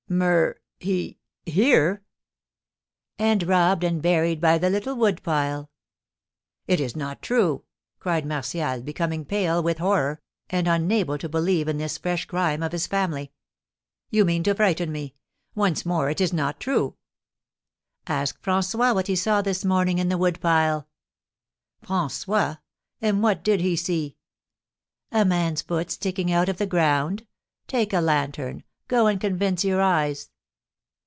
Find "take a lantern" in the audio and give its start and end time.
27.65-28.63